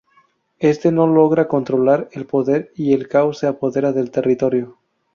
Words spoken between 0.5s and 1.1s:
Éste no